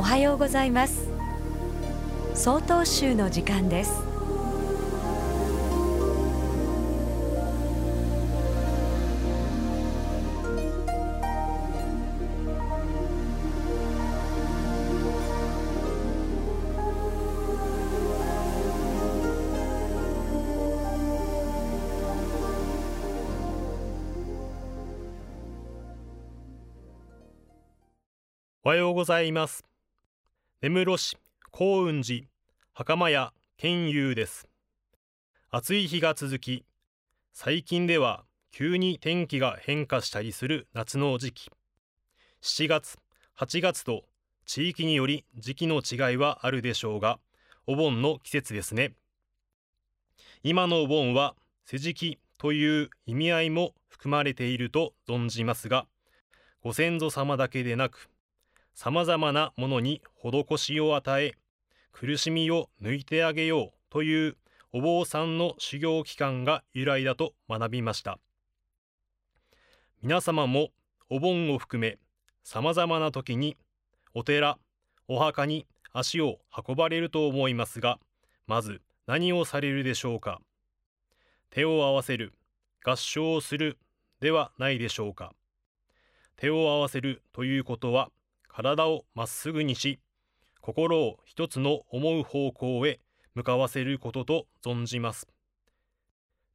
[0.00, 1.10] おはようございます。
[2.32, 4.02] 総統集の時間です。
[28.64, 29.69] おはようございます。
[30.62, 31.16] 根室市
[31.52, 32.26] 幸雲寺
[32.74, 34.46] 袴屋健友です。
[35.48, 36.66] 暑い日が続き
[37.32, 41.50] 最近では急に天気が変化したりする夏の時期。
[42.42, 42.98] 7月
[43.38, 44.02] 8月と
[44.44, 47.18] 地域により時期の違いはあるでしょうが
[47.66, 48.92] お盆の季節ですね。
[50.42, 55.86] 今のお盆は世辞期という意味合いも含まれていると存じますが
[56.62, 58.10] ご先祖様だけでなく
[58.74, 61.34] さまざまなものに施しを与え
[61.92, 64.36] 苦しみを抜いてあげようという
[64.72, 68.18] お坊さんの修行期間が由来だと学びました。
[70.02, 70.68] 皆様も
[71.10, 71.98] お盆を含め
[72.42, 73.56] さまざまな時に
[74.14, 74.58] お寺
[75.08, 77.98] お墓に足を運ばれると思いますが
[78.46, 80.40] まず何をされるでしょうか？
[81.50, 82.32] 手を合わせる
[82.84, 83.76] 合唱をする
[84.20, 85.32] ではないでしょうか？
[86.36, 88.08] 手を合わせるということは
[88.62, 90.00] 体をまっすぐにし
[90.60, 93.00] 心を一つの思う方向へ
[93.34, 95.26] 向かわせることと存じます。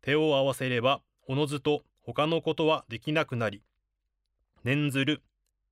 [0.03, 3.63] 手を合わせればおのずと他のことはできなくなり
[4.63, 5.23] 念ずる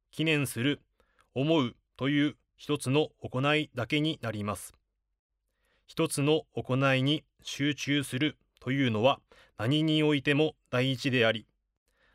[0.09, 0.81] 記念する
[1.35, 4.73] 思うという一つの行いだけになります。
[5.85, 9.19] 一つの行いに集中するというのは
[9.59, 11.45] 何においても第一であり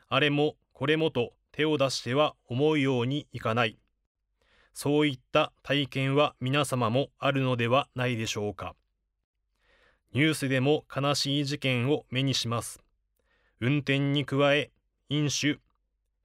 [0.09, 3.79] あれもこれもと手を出しては思うようにいかない。
[4.73, 8.75] そういった体験は皆様もあるのではないでしょうか。
[10.13, 12.81] ニュースでも悲しい事件を目にします。
[13.61, 14.71] 運転に加え、
[15.09, 15.59] 飲酒、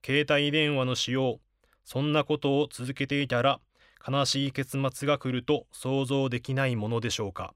[0.05, 1.39] 携帯電話の使用、
[1.83, 3.59] そんなことを続けていたら
[4.05, 7.53] 悲しい結末が来ると想像できないものでしょうか。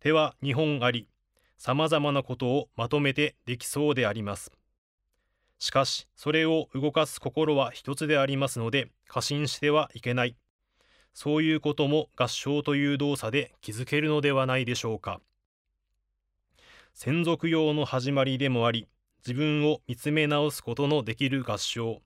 [0.00, 1.08] では日本あり、
[1.58, 4.52] さまざまなことをまとめてできそうであります。
[5.62, 10.34] しかし、それを動かす心は一つでありますので、過信してはいけない。
[11.14, 15.20] そういうことも合唱という動作で気づけるのではないでしょうか。
[16.94, 18.88] 専属用の始まりでもあり、
[19.24, 22.02] 自分を見つめ直すことのできる合唱。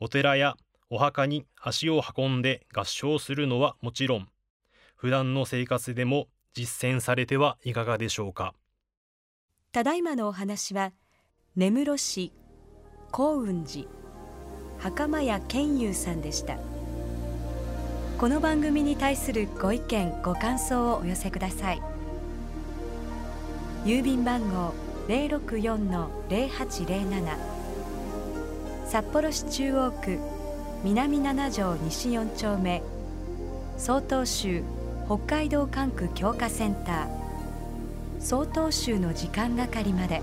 [0.00, 0.56] お寺や
[0.88, 4.28] お墓に足を運んで合唱するのはもちろん、
[4.96, 8.54] 普段の生活でも実践されてはいかがでしょうか。
[9.72, 10.94] ただいまのお話は、
[11.54, 12.32] 根室市
[13.12, 13.86] 幸雲寺。
[14.80, 16.56] 袴屋健優さんでした。
[18.18, 21.82] この番組に対するご意見ご感想をお寄せください。
[23.84, 24.72] 郵便番号
[25.08, 27.36] 064-0807
[28.86, 30.18] 札幌市中央区
[30.82, 32.82] 南七条西4丁目。
[33.76, 34.62] 曹洞州
[35.04, 37.08] 北海道管区強化センター。
[38.20, 40.22] 曹洞州の時間係まで。